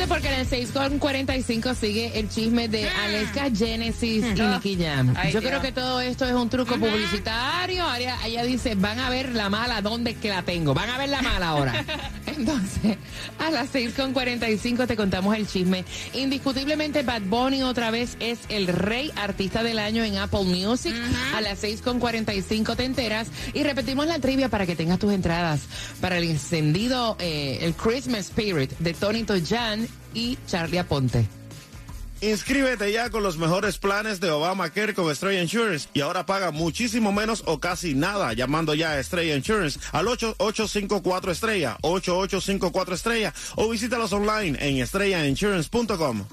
Pendiente 0.05 0.07
porque 0.07 0.27
en 0.27 0.39
el 0.39 0.99
6.45 0.99 1.75
sigue 1.75 2.19
el 2.19 2.29
chisme 2.29 2.67
de 2.67 2.89
Aleska 2.89 3.49
Genesis 3.55 4.25
y 4.35 4.41
Nicky 4.41 4.77
Jam. 4.83 5.13
Ay, 5.17 5.31
Yo 5.31 5.39
Dios. 5.39 5.49
creo 5.51 5.61
que 5.61 5.71
todo 5.71 6.01
esto 6.01 6.25
es 6.25 6.33
un 6.33 6.49
truco 6.49 6.75
publicitario. 6.77 7.85
Ella, 7.95 8.17
ella 8.25 8.43
dice, 8.43 8.75
van 8.75 8.99
a 8.99 9.09
ver 9.09 9.33
la 9.33 9.49
mala, 9.49 9.81
¿dónde 9.81 10.11
es 10.11 10.17
que 10.17 10.29
la 10.29 10.43
tengo? 10.43 10.73
Van 10.73 10.89
a 10.89 10.97
ver 10.97 11.09
la 11.09 11.21
mala 11.21 11.49
ahora. 11.49 11.85
Entonces, 12.37 12.97
a 13.39 13.49
las 13.49 13.73
6.45 13.73 14.87
te 14.87 14.95
contamos 14.95 15.35
el 15.35 15.47
chisme. 15.47 15.85
Indiscutiblemente 16.13 17.03
Bad 17.03 17.23
Bunny 17.23 17.63
otra 17.63 17.91
vez 17.91 18.17
es 18.19 18.39
el 18.49 18.67
rey 18.67 19.11
artista 19.15 19.63
del 19.63 19.79
año 19.79 20.03
en 20.03 20.17
Apple 20.17 20.43
Music. 20.43 20.93
A 21.33 21.41
las 21.41 21.63
6.45 21.63 22.75
te 22.75 22.85
enteras. 22.85 23.27
Y 23.53 23.63
repetimos 23.63 24.07
la 24.07 24.19
trivia 24.19 24.49
para 24.49 24.65
que 24.65 24.75
tengas 24.75 24.99
tus 24.99 25.13
entradas 25.13 25.61
para 26.01 26.17
el 26.17 26.25
encendido, 26.25 27.15
eh, 27.19 27.59
el 27.61 27.73
Christmas 27.73 28.31
Spirit 28.31 28.71
de 28.79 28.93
Tony 28.93 29.23
Toyan 29.23 29.87
y 30.13 30.37
Charlie 30.47 30.79
Aponte. 30.79 31.44
Inscríbete 32.25 32.91
ya 32.91 33.11
con 33.11 33.21
los 33.21 33.37
mejores 33.37 33.77
planes 33.77 34.19
de 34.19 34.31
Obamacare 34.31 34.95
con 34.95 35.11
Estrella 35.11 35.43
Insurance 35.43 35.89
y 35.93 36.01
ahora 36.01 36.25
paga 36.25 36.49
muchísimo 36.49 37.11
menos 37.11 37.43
o 37.45 37.59
casi 37.59 37.93
nada 37.93 38.33
llamando 38.33 38.73
ya 38.73 38.93
a 38.93 38.99
Estrella 38.99 39.35
Insurance 39.35 39.79
al 39.91 40.07
8854 40.07 41.31
Estrella, 41.31 41.77
8854 41.81 42.95
Estrella 42.95 43.33
o 43.57 43.69
visítalos 43.69 44.11
online 44.11 44.57
en 44.59 44.77
estrellainsurance.com. 44.77 46.25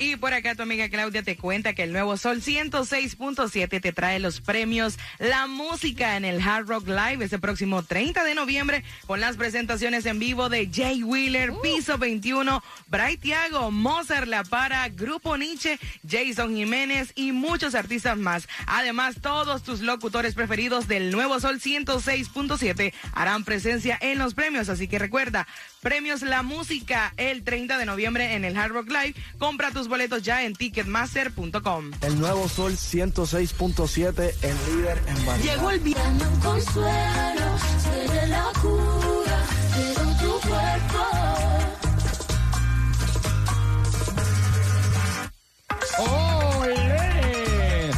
Y 0.00 0.14
por 0.14 0.32
acá 0.32 0.54
tu 0.54 0.62
amiga 0.62 0.88
Claudia 0.88 1.24
te 1.24 1.36
cuenta 1.36 1.72
que 1.72 1.82
el 1.82 1.92
nuevo 1.92 2.16
Sol 2.16 2.40
106.7 2.40 3.80
te 3.80 3.92
trae 3.92 4.20
los 4.20 4.40
premios 4.40 4.96
La 5.18 5.48
Música 5.48 6.16
en 6.16 6.24
el 6.24 6.40
Hard 6.40 6.68
Rock 6.68 6.86
Live 6.86 7.24
ese 7.24 7.40
próximo 7.40 7.82
30 7.82 8.22
de 8.22 8.36
noviembre 8.36 8.84
con 9.08 9.20
las 9.20 9.36
presentaciones 9.36 10.06
en 10.06 10.20
vivo 10.20 10.48
de 10.48 10.70
Jay 10.72 11.02
Wheeler, 11.02 11.52
Piso 11.64 11.98
21, 11.98 12.62
Bright 12.86 13.20
Tiago, 13.20 13.72
Mozart 13.72 14.28
La 14.28 14.44
Para, 14.44 14.88
Grupo 14.88 15.36
Nietzsche, 15.36 15.80
Jason 16.08 16.54
Jiménez 16.54 17.10
y 17.16 17.32
muchos 17.32 17.74
artistas 17.74 18.16
más. 18.18 18.48
Además, 18.66 19.16
todos 19.20 19.64
tus 19.64 19.80
locutores 19.80 20.34
preferidos 20.34 20.86
del 20.86 21.10
nuevo 21.10 21.40
Sol 21.40 21.58
106.7 21.58 22.92
harán 23.14 23.42
presencia 23.42 23.98
en 24.00 24.18
los 24.18 24.34
premios, 24.34 24.68
así 24.68 24.86
que 24.86 25.00
recuerda, 25.00 25.48
premios 25.80 26.22
La 26.22 26.44
Música 26.44 27.12
el 27.16 27.42
30 27.42 27.78
de 27.78 27.84
noviembre 27.84 28.34
en 28.34 28.44
el 28.44 28.56
Hard 28.56 28.70
Rock 28.70 28.90
Live. 28.90 29.14
Compra 29.38 29.72
tus 29.72 29.87
boletos 29.88 30.22
ya 30.22 30.44
en 30.44 30.54
ticketmaster.com. 30.54 31.90
El 32.00 32.20
nuevo 32.20 32.48
Sol 32.48 32.72
106.7, 32.72 34.34
el 34.42 34.56
líder 34.76 35.02
en 35.06 35.26
variedad. 35.26 35.54
Llegó 35.54 35.70
el 35.70 35.80
viernes. 35.80 36.28
un 36.28 36.40
consuelo, 36.40 37.58
seré 37.82 38.26
la 38.28 38.44
cura 38.60 39.42
de 39.76 39.94
tu 40.22 40.40
cuerpo. 40.48 41.04
¡Ole! 46.60 47.90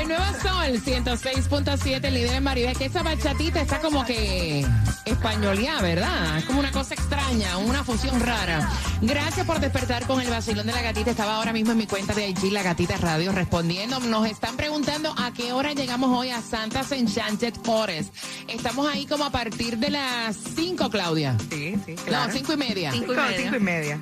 El 0.00 0.08
nuevo 0.08 0.24
Sol 0.40 0.80
106.7, 0.82 2.10
líder 2.10 2.34
en 2.34 2.42
Maribel, 2.42 2.76
que 2.76 2.86
esa 2.86 3.02
bachatita 3.02 3.60
está 3.60 3.80
como 3.80 4.04
que 4.04 4.66
españoleada, 5.04 5.82
¿verdad? 5.82 6.38
Es 6.38 6.44
como 6.44 6.60
una 6.60 6.70
cosa 6.70 6.94
extraña, 6.94 7.56
una 7.58 7.84
fusión 7.84 8.20
rara. 8.20 8.68
Gracias 9.00 9.46
por 9.46 9.60
despertar 9.60 10.06
con 10.06 10.20
el 10.20 10.28
vacilón 10.30 10.66
de 10.66 10.72
la 10.72 10.82
gatita. 10.82 11.10
Estaba 11.10 11.36
ahora 11.36 11.52
mismo 11.52 11.72
en 11.72 11.78
mi 11.78 11.86
cuenta 11.86 12.14
de 12.14 12.28
IG, 12.28 12.52
La 12.52 12.62
Gatita 12.62 12.96
Radio, 12.98 13.32
respondiendo. 13.32 14.00
Nos 14.00 14.26
están 14.26 14.56
preguntando 14.56 15.14
a 15.18 15.32
qué 15.32 15.52
hora 15.52 15.72
llegamos 15.72 16.16
hoy 16.16 16.30
a 16.30 16.40
Santa's 16.40 16.92
Enchanted 16.92 17.54
Forest. 17.62 18.14
Estamos 18.48 18.86
ahí 18.86 19.06
como 19.06 19.24
a 19.24 19.30
partir 19.30 19.78
de 19.78 19.90
las 19.90 20.36
5, 20.54 20.90
Claudia. 20.90 21.36
Sí, 21.50 21.76
sí, 21.84 21.94
claro. 21.94 22.28
No, 22.28 22.32
cinco 22.32 22.52
y 22.52 22.56
media. 22.56 22.92
Cinco 22.92 23.12
y 23.12 23.16
media. 23.16 23.36
cinco 23.38 23.56
y 23.56 23.60
media. 23.60 24.00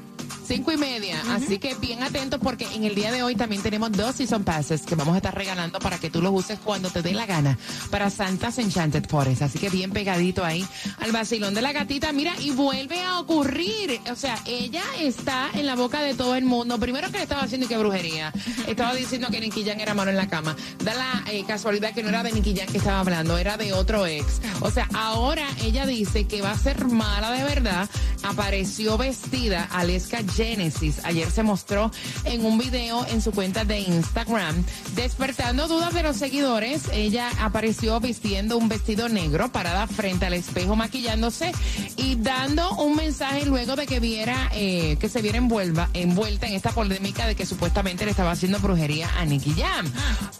Cinco 0.51 0.73
y 0.73 0.77
media, 0.77 1.23
así 1.31 1.59
que 1.59 1.77
bien 1.77 2.03
atentos 2.03 2.41
porque 2.43 2.67
en 2.75 2.83
el 2.83 2.97
día 2.97 3.13
de 3.13 3.23
hoy 3.23 3.37
también 3.37 3.63
tenemos 3.63 3.93
dos 3.93 4.17
season 4.17 4.43
passes 4.43 4.83
que 4.83 4.97
vamos 4.97 5.15
a 5.15 5.19
estar 5.19 5.33
regalando 5.33 5.79
para 5.79 5.99
que 5.99 6.11
tú 6.11 6.21
los 6.21 6.33
uses 6.35 6.59
cuando 6.59 6.91
te 6.91 7.03
dé 7.03 7.13
la 7.13 7.25
gana 7.25 7.57
para 7.89 8.11
Santa's 8.11 8.59
Enchanted 8.59 9.09
Forest. 9.09 9.43
Así 9.43 9.61
que 9.61 9.71
bien 9.71 9.93
pegadito 9.93 10.45
ahí 10.45 10.67
al 10.99 11.13
vacilón 11.13 11.55
de 11.55 11.63
la 11.63 11.73
gatita. 11.73 12.13
Mira, 12.13 12.35
y 12.41 12.51
vuelve 12.51 13.01
a 13.01 13.21
ocurrir. 13.21 14.01
O 14.11 14.17
sea, 14.17 14.41
ella 14.45 14.83
está 14.99 15.51
en 15.55 15.67
la 15.67 15.77
boca 15.77 16.03
de 16.03 16.15
todo 16.15 16.35
el 16.35 16.45
mundo. 16.45 16.81
Primero 16.81 17.13
que 17.13 17.19
le 17.19 17.23
estaba 17.23 17.43
haciendo 17.43 17.67
y 17.67 17.69
qué 17.69 17.79
brujería. 17.79 18.33
Estaba 18.67 18.93
diciendo 18.93 19.29
que 19.31 19.41
Nicky 19.41 19.65
Jam 19.65 19.79
era 19.79 19.95
malo 19.95 20.11
en 20.11 20.17
la 20.17 20.29
cama. 20.29 20.57
Da 20.83 20.95
la 20.95 21.31
eh, 21.31 21.45
casualidad 21.47 21.95
que 21.95 22.03
no 22.03 22.09
era 22.09 22.25
de 22.25 22.33
Nicky 22.33 22.57
Jam 22.57 22.67
que 22.67 22.79
estaba 22.79 22.99
hablando, 22.99 23.39
era 23.39 23.57
de 23.57 23.73
otro 23.73 24.05
ex. 24.05 24.41
O 24.63 24.71
sea, 24.73 24.89
ahora 24.95 25.47
ella 25.63 25.87
dice 25.87 26.27
que 26.27 26.43
va 26.43 26.51
a 26.51 26.59
ser 26.59 26.87
mala 26.87 27.31
de 27.31 27.45
verdad. 27.45 27.89
Apareció 28.25 28.99
vestida 28.99 29.69
Aleska 29.71 30.23
Genesis. 30.45 31.01
Ayer 31.05 31.31
se 31.31 31.43
mostró 31.43 31.91
en 32.25 32.45
un 32.45 32.57
video 32.59 33.07
en 33.07 33.21
su 33.21 33.33
cuenta 33.33 33.65
de 33.65 33.81
Instagram. 33.81 34.65
Despertando 34.95 35.69
dudas 35.69 35.93
de 35.93 36.03
los 36.03 36.17
seguidores, 36.17 36.85
ella 36.93 37.31
apareció 37.41 38.01
vistiendo 38.01 38.57
un 38.57 38.69
vestido 38.69 39.09
negro, 39.09 39.53
parada 39.53 39.87
frente 39.87 40.27
al 40.27 40.33
espejo, 40.35 40.77
maquillándose 40.77 41.53
y 41.97 42.17
dando 42.17 42.71
un 42.77 42.97
mensaje 42.97 43.45
luego 43.45 43.77
de 43.77 43.87
que 43.87 44.01
viera 44.01 44.51
eh, 44.55 44.97
que 44.99 45.09
se 45.09 45.21
viera 45.21 45.39
envuelva, 45.39 45.91
envuelta 45.93 46.47
en 46.47 46.55
esta 46.55 46.71
polémica 46.71 47.27
de 47.27 47.35
que 47.35 47.45
supuestamente 47.45 48.05
le 48.05 48.13
estaba 48.13 48.31
haciendo 48.31 48.59
brujería 48.61 49.11
a 49.19 49.25
Nicky 49.25 49.55
Jam. 49.55 49.91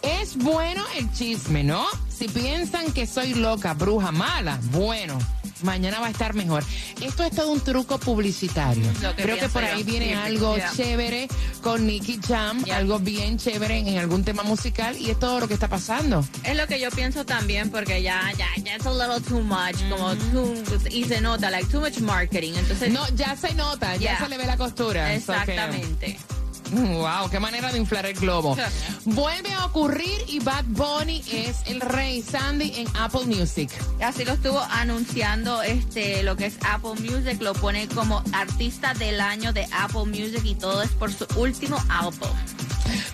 Es 0.01 0.35
bueno 0.37 0.83
el 0.97 1.11
chisme, 1.13 1.63
¿no? 1.63 1.85
Si 2.09 2.27
piensan 2.27 2.91
que 2.91 3.05
soy 3.05 3.33
loca, 3.35 3.73
bruja 3.73 4.11
mala, 4.11 4.59
bueno. 4.71 5.17
Mañana 5.63 5.99
va 5.99 6.07
a 6.07 6.09
estar 6.09 6.33
mejor. 6.33 6.63
Esto 7.01 7.23
es 7.23 7.31
todo 7.35 7.51
un 7.51 7.59
truco 7.61 7.97
publicitario. 7.99 8.83
Que 9.15 9.23
Creo 9.23 9.37
que 9.37 9.49
por 9.49 9.63
ahí 9.63 9.83
viene 9.83 10.07
Sí, 10.07 10.13
algo 10.13 10.57
chévere 10.75 11.27
con 11.61 11.85
Nicky 11.85 12.19
Jam, 12.25 12.63
Yeah. 12.63 12.77
algo 12.77 12.99
bien 12.99 13.37
chévere 13.37 13.79
en 13.79 13.97
algún 13.97 14.23
tema 14.23 14.43
musical 14.43 14.97
y 14.97 15.09
es 15.09 15.19
todo 15.19 15.39
lo 15.39 15.47
que 15.47 15.53
está 15.53 15.67
pasando. 15.67 16.25
Es 16.43 16.55
lo 16.55 16.67
que 16.67 16.79
yo 16.79 16.89
pienso 16.91 17.25
también, 17.25 17.69
porque 17.69 18.01
ya, 18.01 18.21
ya, 18.37 18.47
ya 18.63 18.75
es 18.75 18.85
a 18.85 18.91
little 18.91 19.21
too 19.27 19.41
much, 19.41 19.77
como 19.89 20.15
too, 20.31 20.53
y 20.89 21.03
se 21.05 21.21
nota, 21.21 21.49
like, 21.49 21.67
too 21.69 21.79
much 21.81 21.97
marketing. 21.99 22.53
Entonces, 22.55 22.91
No, 22.91 23.07
ya 23.15 23.35
se 23.35 23.53
nota, 23.53 23.95
ya 23.95 24.17
se 24.19 24.29
le 24.29 24.37
ve 24.37 24.45
la 24.45 24.57
costura. 24.57 25.05
So 25.05 25.09
que- 25.09 25.15
exactamente. 25.17 26.19
Wow, 26.71 27.29
qué 27.29 27.39
manera 27.39 27.71
de 27.71 27.77
inflar 27.77 28.05
el 28.05 28.13
globo. 28.13 28.55
Vuelve 29.05 29.51
a 29.53 29.65
ocurrir 29.65 30.23
y 30.27 30.39
Bad 30.39 30.63
Bunny 30.67 31.21
es 31.29 31.57
el 31.65 31.81
rey 31.81 32.21
Sandy 32.21 32.73
en 32.77 32.87
Apple 32.97 33.25
Music. 33.25 33.69
Así 34.01 34.23
lo 34.23 34.33
estuvo 34.33 34.59
anunciando 34.59 35.61
este 35.61 36.23
lo 36.23 36.37
que 36.37 36.45
es 36.45 36.57
Apple 36.63 36.93
Music, 37.01 37.41
lo 37.41 37.53
pone 37.53 37.87
como 37.89 38.23
artista 38.31 38.93
del 38.93 39.19
año 39.19 39.51
de 39.51 39.67
Apple 39.73 40.05
Music 40.05 40.41
y 40.45 40.55
todo 40.55 40.81
es 40.81 40.91
por 40.91 41.11
su 41.11 41.25
último 41.35 41.77
álbum. 41.89 42.29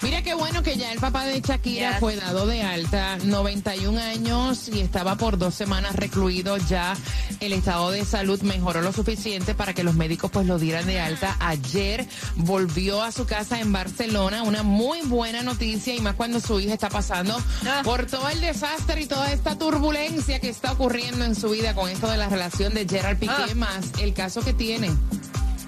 Mira 0.01 0.21
qué 0.21 0.33
bueno 0.33 0.63
que 0.63 0.77
ya 0.77 0.91
el 0.91 0.99
papá 0.99 1.25
de 1.25 1.41
Shakira 1.41 1.91
Yes. 1.91 1.99
fue 1.99 2.15
dado 2.15 2.45
de 2.47 2.61
alta, 2.63 3.17
91 3.23 3.99
años 3.99 4.67
y 4.69 4.79
estaba 4.81 5.15
por 5.15 5.37
dos 5.37 5.53
semanas 5.55 5.95
recluido. 5.95 6.57
Ya 6.57 6.95
el 7.39 7.53
estado 7.53 7.91
de 7.91 8.05
salud 8.05 8.41
mejoró 8.41 8.81
lo 8.81 8.91
suficiente 8.93 9.53
para 9.55 9.73
que 9.73 9.83
los 9.83 9.95
médicos 9.95 10.31
pues 10.31 10.45
lo 10.47 10.59
dieran 10.59 10.85
de 10.85 10.99
alta. 10.99 11.35
Ayer 11.39 12.07
volvió 12.35 13.01
a 13.03 13.11
su 13.11 13.25
casa 13.25 13.59
en 13.59 13.71
Barcelona, 13.73 14.43
una 14.43 14.63
muy 14.63 15.01
buena 15.01 15.43
noticia 15.43 15.93
y 15.95 15.99
más 15.99 16.15
cuando 16.15 16.39
su 16.39 16.59
hija 16.59 16.73
está 16.73 16.89
pasando 16.89 17.37
Ah. 17.65 17.81
por 17.83 18.05
todo 18.05 18.29
el 18.29 18.39
desastre 18.41 19.01
y 19.01 19.05
toda 19.07 19.31
esta 19.31 19.57
turbulencia 19.57 20.39
que 20.39 20.49
está 20.49 20.71
ocurriendo 20.73 21.25
en 21.25 21.35
su 21.35 21.49
vida 21.49 21.73
con 21.73 21.89
esto 21.89 22.09
de 22.09 22.17
la 22.17 22.29
relación 22.29 22.73
de 22.73 22.87
Gerard 22.87 23.17
Piqué 23.17 23.33
Ah. 23.51 23.55
más 23.55 23.85
el 23.99 24.13
caso 24.13 24.41
que 24.41 24.53
tiene. 24.53 24.91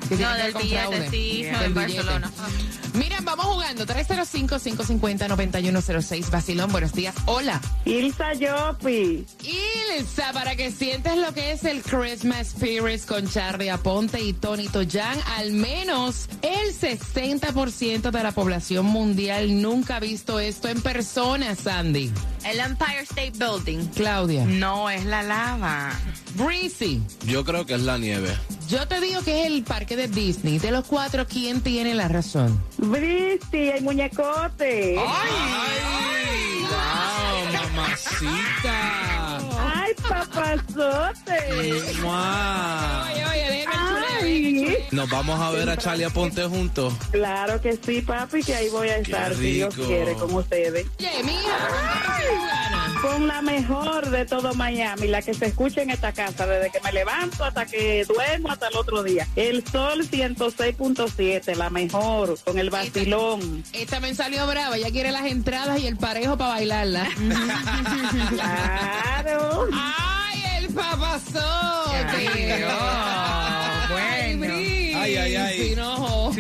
que 0.07 0.15
tiene 0.17 0.23
No, 0.31 0.37
ver 0.37 0.53
del 0.53 0.63
billete, 0.63 1.09
sí, 1.11 1.43
Del 1.43 1.51
no, 1.51 1.61
en 1.61 1.73
billete. 1.75 1.95
Barcelona. 2.03 2.31
Miren, 2.99 3.23
vamos 3.23 3.45
jugando. 3.45 3.85
305-550-9106. 3.85 6.29
Basilón, 6.29 6.69
buenos 6.69 6.91
días. 6.91 7.15
Hola. 7.27 7.61
Ilsa 7.85 8.33
Yopi. 8.33 9.25
Ilsa, 9.97 10.33
para 10.33 10.57
que 10.57 10.69
sientas 10.69 11.17
lo 11.17 11.33
que 11.33 11.53
es 11.53 11.63
el 11.63 11.81
Christmas 11.81 12.47
Spirit 12.47 13.05
con 13.05 13.25
Charlie 13.29 13.69
Aponte 13.69 14.21
y 14.21 14.33
Tony 14.33 14.67
Toyan, 14.67 15.17
al 15.37 15.53
menos 15.53 16.27
el 16.41 16.77
60% 16.77 18.11
de 18.11 18.23
la 18.23 18.33
población 18.33 18.85
mundial 18.85 19.61
nunca 19.61 19.95
ha 19.95 20.01
visto 20.01 20.41
esto 20.41 20.67
en 20.67 20.81
persona, 20.81 21.55
Sandy. 21.55 22.11
El 22.43 22.59
Empire 22.59 23.03
State 23.03 23.31
Building. 23.37 23.85
Claudia. 23.95 24.43
No, 24.43 24.89
es 24.89 25.05
la 25.05 25.23
lava. 25.23 25.97
Breezy. 26.35 27.01
Yo 27.25 27.45
creo 27.45 27.65
que 27.65 27.75
es 27.75 27.81
la 27.81 27.97
nieve. 27.97 28.35
Yo 28.69 28.87
te 28.87 29.01
digo 29.01 29.23
que 29.23 29.41
es 29.41 29.47
el 29.47 29.63
parque 29.63 29.95
de 29.95 30.07
Disney. 30.07 30.59
De 30.59 30.69
los 30.69 30.85
cuatro, 30.85 31.25
¿quién 31.25 31.61
tiene 31.61 31.95
la 31.95 32.07
razón? 32.07 32.63
Bristi, 32.77 33.69
el 33.69 33.83
muñecote. 33.83 34.95
¡Ay! 34.99 36.65
¡Wow, 36.69 37.51
mamacita! 37.51 39.37
Ay, 39.57 39.93
papazote. 40.07 41.81
¡Mua! 42.03 43.07
Oye, 43.11 43.25
oye, 43.25 43.51
déjame 43.65 44.05
Ay. 44.21 44.77
Nos 44.91 45.09
vamos 45.09 45.39
a 45.39 45.49
ver 45.49 45.67
a 45.67 45.75
Charlie 45.75 46.03
Aponte 46.03 46.43
juntos. 46.43 46.93
Claro 47.09 47.59
que 47.59 47.75
sí, 47.83 48.01
papi, 48.03 48.43
que 48.43 48.53
ahí 48.53 48.69
voy 48.69 48.89
a 48.89 48.97
estar, 48.97 49.33
si 49.33 49.51
Dios 49.53 49.73
quiere, 49.73 50.13
con 50.13 50.31
ustedes. 50.31 50.85
Oye, 50.99 51.23
mija. 51.23 52.88
Con 53.01 53.27
la 53.27 53.41
mejor 53.41 54.09
de 54.09 54.25
todo 54.25 54.53
Miami, 54.55 55.07
la 55.07 55.21
que 55.21 55.33
se 55.33 55.45
escucha 55.47 55.81
en 55.81 55.89
esta 55.89 56.11
casa, 56.11 56.45
desde 56.45 56.69
que 56.69 56.81
me 56.81 56.91
levanto 56.91 57.45
hasta 57.45 57.65
que 57.65 58.03
duermo 58.03 58.49
hasta 58.49 58.67
el 58.67 58.75
otro 58.75 59.03
día. 59.03 59.25
El 59.37 59.65
Sol 59.65 60.05
106.7, 60.05 61.55
la 61.55 61.69
mejor, 61.69 62.37
con 62.43 62.59
el 62.59 62.69
vacilón. 62.69 63.63
Esta 63.71 63.95
también 63.95 64.15
salió 64.15 64.45
brava. 64.47 64.75
Ella 64.77 64.91
quiere 64.91 65.11
las 65.11 65.25
entradas 65.25 65.79
y 65.79 65.87
el 65.87 65.95
parejo 65.97 66.37
para 66.37 66.51
bailarla. 66.55 67.09
Claro. 68.29 69.67
¡Ay, 69.73 70.43
el 70.59 70.73
papazote! 70.73 72.65
Oh, 72.65 73.91
bueno. 73.91 74.55
Ay, 74.55 75.15
ay, 75.15 75.35
ay. 75.35 75.69
Sí, 75.69 75.75
no. 75.75 76.31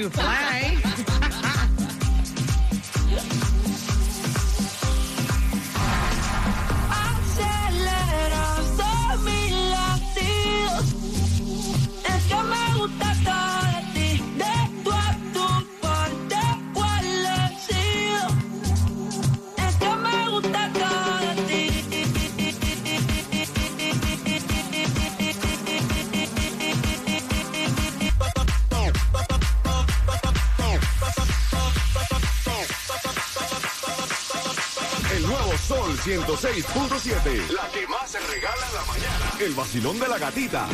106.7. 36.03 37.49
La 37.51 37.69
que 37.73 37.85
más 37.87 38.09
se 38.09 38.19
regala 38.19 38.65
en 38.69 38.75
la 38.75 38.85
mañana. 38.85 39.31
El 39.41 39.53
vacilón 39.53 39.99
de 39.99 40.07
la 40.07 40.17
gatita. 40.17 40.65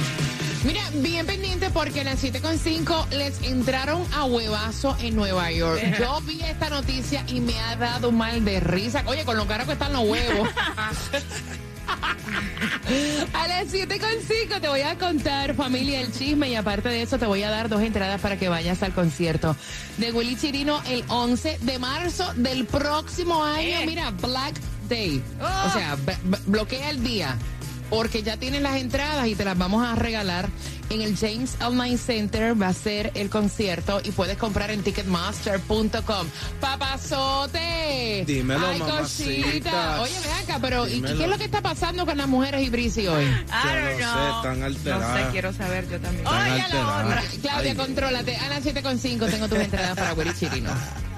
Mira, 0.63 0.83
bien 0.93 1.25
pendiente 1.25 1.71
porque 1.71 2.01
en 2.01 2.05
las 2.05 2.23
7.5 2.23 3.09
les 3.09 3.41
entraron 3.41 4.05
a 4.13 4.25
huevazo 4.25 4.95
en 4.99 5.15
Nueva 5.15 5.51
York. 5.51 5.81
Yo 5.99 6.21
vi 6.21 6.41
esta 6.41 6.69
noticia 6.69 7.23
y 7.27 7.41
me 7.41 7.59
ha 7.59 7.75
dado 7.75 8.11
mal 8.11 8.45
de 8.45 8.59
risa. 8.59 9.03
Oye, 9.07 9.25
con 9.25 9.35
lo 9.35 9.47
caro 9.47 9.65
que 9.65 9.71
están 9.73 9.93
los 9.93 10.07
huevos. 10.07 10.47
A 13.33 13.47
las 13.47 13.67
7.5 13.73 14.59
te 14.61 14.67
voy 14.67 14.81
a 14.81 14.97
contar, 14.97 15.55
familia, 15.55 16.01
el 16.01 16.11
chisme 16.11 16.49
y 16.49 16.55
aparte 16.55 16.89
de 16.89 17.03
eso 17.03 17.17
te 17.19 17.25
voy 17.25 17.43
a 17.43 17.49
dar 17.49 17.69
dos 17.69 17.81
entradas 17.81 18.21
para 18.21 18.37
que 18.37 18.49
vayas 18.49 18.81
al 18.83 18.93
concierto 18.93 19.55
de 19.97 20.11
Willy 20.11 20.35
Chirino 20.35 20.81
el 20.87 21.03
11 21.07 21.59
de 21.61 21.79
marzo 21.79 22.31
del 22.35 22.65
próximo 22.65 23.43
año. 23.43 23.79
Mira, 23.85 24.11
Black 24.11 24.55
Day. 24.87 25.23
O 25.65 25.69
sea, 25.71 25.97
bloquea 26.45 26.89
el 26.89 27.03
día 27.03 27.37
porque 27.89 28.23
ya 28.23 28.35
tienes 28.37 28.61
las 28.63 28.77
entradas 28.77 29.27
y 29.27 29.35
te 29.35 29.45
las 29.45 29.57
vamos 29.57 29.85
a 29.85 29.93
regalar 29.95 30.49
en 30.89 31.01
el 31.01 31.15
James 31.15 31.55
Online 31.61 31.97
Center. 31.99 32.59
Va 32.59 32.69
a 32.69 32.73
ser 32.73 33.11
el 33.13 33.29
concierto 33.29 34.01
y 34.03 34.11
puedes 34.11 34.37
comprar 34.37 34.71
en 34.71 34.81
ticketmaster.com. 34.81 36.27
Papazote. 36.59 38.23
Dímelo, 38.25 38.67
Ay, 38.67 38.79
cosita. 38.79 40.01
Oye, 40.01 40.13
ven 40.19 40.31
acá, 40.43 40.57
pero 40.61 40.87
¿y 40.87 41.01
qué 41.01 41.23
es 41.23 41.29
lo 41.29 41.37
que 41.37 41.45
está 41.45 41.61
pasando 41.61 42.05
con 42.05 42.17
las 42.17 42.27
mujeres 42.27 42.61
y 42.65 42.69
Brisi 42.69 43.07
hoy? 43.07 43.25
Don't 43.25 43.45
no 43.45 43.97
sé, 43.97 44.35
están 44.35 44.59
No 44.59 44.65
alteradas. 44.65 45.25
sé, 45.25 45.31
quiero 45.31 45.53
saber 45.53 45.89
yo 45.89 45.99
también. 45.99 46.27
Oye, 46.27 46.65
la 46.73 46.97
otra. 47.03 47.23
Claudia, 47.41 47.71
Ay. 47.71 47.75
contrólate. 47.75 48.35
A 48.37 48.49
las 48.49 48.63
7.5 48.65 49.29
tengo 49.29 49.47
tus 49.47 49.59
entradas 49.59 49.95
para 49.95 50.13
Willy 50.13 50.33
Chirino. 50.33 50.71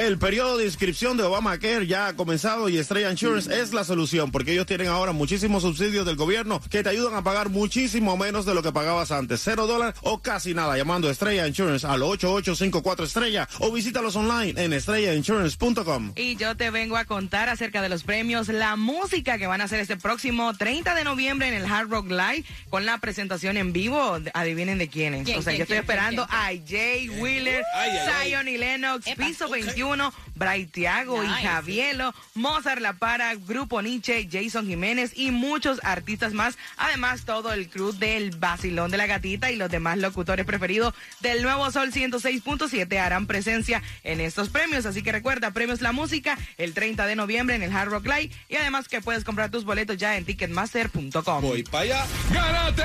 El 0.00 0.16
periodo 0.16 0.56
de 0.56 0.64
inscripción 0.64 1.18
de 1.18 1.24
Obamacare 1.24 1.86
ya 1.86 2.06
ha 2.06 2.16
comenzado 2.16 2.70
y 2.70 2.78
Estrella 2.78 3.10
Insurance 3.10 3.60
es 3.60 3.74
la 3.74 3.84
solución 3.84 4.30
porque 4.30 4.52
ellos 4.52 4.64
tienen 4.64 4.86
ahora 4.86 5.12
muchísimos 5.12 5.62
subsidios 5.62 6.06
del 6.06 6.16
gobierno 6.16 6.58
que 6.70 6.82
te 6.82 6.88
ayudan 6.88 7.16
a 7.16 7.22
pagar 7.22 7.50
muchísimo 7.50 8.16
menos 8.16 8.46
de 8.46 8.54
lo 8.54 8.62
que 8.62 8.72
pagabas 8.72 9.10
antes. 9.10 9.42
Cero 9.44 9.66
dólares 9.66 9.96
o 10.00 10.22
casi 10.22 10.54
nada 10.54 10.74
llamando 10.78 11.08
a 11.08 11.10
Estrella 11.10 11.46
Insurance 11.46 11.86
al 11.86 12.02
8854 12.02 13.04
Estrella 13.04 13.46
o 13.58 13.70
visítalos 13.72 14.16
online 14.16 14.54
en 14.56 14.72
estrellainsurance.com. 14.72 16.12
Y 16.16 16.36
yo 16.36 16.56
te 16.56 16.70
vengo 16.70 16.96
a 16.96 17.04
contar 17.04 17.50
acerca 17.50 17.82
de 17.82 17.90
los 17.90 18.02
premios, 18.02 18.48
la 18.48 18.76
música 18.76 19.36
que 19.36 19.46
van 19.46 19.60
a 19.60 19.64
hacer 19.64 19.80
este 19.80 19.98
próximo 19.98 20.54
30 20.56 20.94
de 20.94 21.04
noviembre 21.04 21.48
en 21.48 21.52
el 21.52 21.66
Hard 21.66 21.90
Rock 21.90 22.08
Live 22.10 22.44
con 22.70 22.86
la 22.86 22.96
presentación 22.96 23.58
en 23.58 23.74
vivo. 23.74 24.18
Adivinen 24.32 24.78
de 24.78 24.88
quiénes. 24.88 25.26
¿Quién, 25.26 25.40
o 25.40 25.42
sea, 25.42 25.52
quién, 25.52 25.58
yo 25.58 25.62
estoy 25.64 25.74
quién, 25.74 25.80
esperando 25.82 26.26
quién, 26.26 26.40
a 26.40 26.66
Jay 26.66 27.10
Wheeler. 27.10 27.62
Zion 28.22 28.48
y 28.48 28.56
Lennox, 28.56 29.04
Piso 29.18 29.50
21, 29.50 29.89
21, 29.90 30.12
Bright 30.34 30.72
Tiago 30.72 31.22
y. 31.24 31.28
Javielo, 31.28 32.14
Mozart 32.34 32.80
La 32.80 32.94
Para, 32.94 33.34
Grupo 33.34 33.82
Nietzsche, 33.82 34.28
Jason 34.30 34.66
Jiménez 34.66 35.12
y 35.14 35.30
muchos 35.30 35.80
artistas 35.82 36.32
más. 36.32 36.58
Además, 36.76 37.24
todo 37.24 37.52
el 37.52 37.68
crew 37.68 37.92
del 37.92 38.30
Basilón 38.32 38.90
de 38.90 38.96
la 38.96 39.06
Gatita 39.06 39.50
y 39.50 39.56
los 39.56 39.70
demás 39.70 39.98
locutores 39.98 40.44
preferidos 40.46 40.94
del 41.20 41.42
Nuevo 41.42 41.70
Sol 41.70 41.92
106.7 41.92 42.98
harán 42.98 43.26
presencia 43.26 43.82
en 44.04 44.20
estos 44.20 44.48
premios. 44.50 44.86
Así 44.86 45.02
que 45.02 45.12
recuerda, 45.12 45.50
premios 45.52 45.80
La 45.80 45.92
Música 45.92 46.38
el 46.58 46.74
30 46.74 47.06
de 47.06 47.16
noviembre 47.16 47.56
en 47.56 47.62
el 47.62 47.74
Hard 47.74 47.90
Rock 47.90 48.06
Live 48.06 48.30
y 48.48 48.56
además 48.56 48.88
que 48.88 49.00
puedes 49.00 49.24
comprar 49.24 49.50
tus 49.50 49.64
boletos 49.64 49.96
ya 49.96 50.16
en 50.16 50.24
ticketmaster.com. 50.24 51.42
Voy 51.42 51.62
para 51.64 51.84
allá. 51.84 52.06
¡Ganaste! 52.32 52.84